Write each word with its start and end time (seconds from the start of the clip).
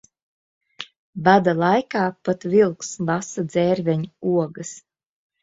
Bada 1.27 1.53
laikā 1.63 2.05
pat 2.29 2.47
vilks 2.55 2.91
lasa 3.11 3.45
dzērveņu 3.53 4.35
ogas. 4.41 4.75